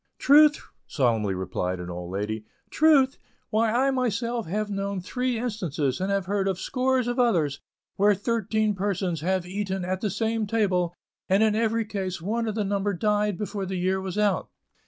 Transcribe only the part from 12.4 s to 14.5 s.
of the number died before the year was out!"